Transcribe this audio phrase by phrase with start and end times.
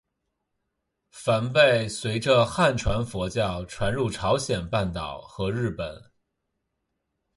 [1.11, 6.11] 梵呗随着汉传佛教传入朝鲜半岛和日本。